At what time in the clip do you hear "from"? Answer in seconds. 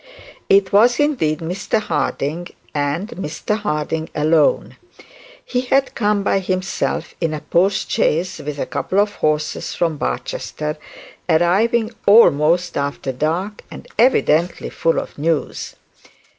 9.75-9.97